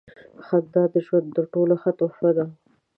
•خندا 0.45 0.83
د 0.93 0.95
ژوند 1.05 1.27
تر 1.35 1.45
ټولو 1.53 1.73
ښه 1.81 1.91
تحفه 1.99 2.29
ده. 2.37 2.45